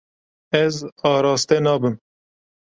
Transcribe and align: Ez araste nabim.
Ez 0.63 0.79
araste 1.11 1.59
nabim. 1.63 1.95